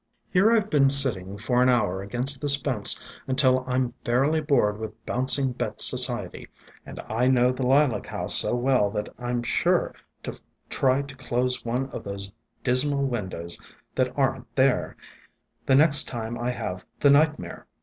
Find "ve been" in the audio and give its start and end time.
0.59-0.89